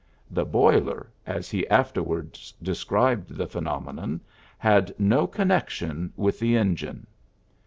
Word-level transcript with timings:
^^The 0.33 0.51
boiler," 0.51 1.11
as 1.27 1.51
he 1.51 1.67
afterward 1.69 2.39
described 2.63 3.35
the 3.35 3.45
phenomenon, 3.45 4.19
^^had 4.63 4.91
no 4.99 5.27
connection 5.27 6.11
with 6.17 6.39
the 6.39 6.57
engine." 6.57 7.05